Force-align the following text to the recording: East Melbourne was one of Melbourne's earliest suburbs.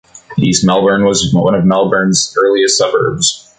East 0.39 0.65
Melbourne 0.65 1.05
was 1.05 1.31
one 1.31 1.53
of 1.53 1.63
Melbourne's 1.63 2.33
earliest 2.35 2.75
suburbs. 2.79 3.47